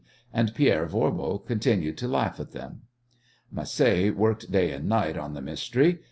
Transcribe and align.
And 0.33 0.55
Pierre 0.55 0.87
Voirbo 0.87 1.37
continued 1.45 1.95
to 1.99 2.07
laugh 2.07 2.39
at 2.39 2.53
them! 2.53 2.81
Macé 3.55 4.11
worked 4.11 4.51
day 4.51 4.71
and 4.71 4.89
night 4.89 5.15
on 5.15 5.35
the 5.35 5.43
mystery. 5.43 5.99